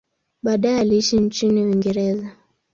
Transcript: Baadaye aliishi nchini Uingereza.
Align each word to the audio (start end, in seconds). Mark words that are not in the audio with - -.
Baadaye 0.43 0.79
aliishi 0.79 1.19
nchini 1.19 1.65
Uingereza. 1.65 2.35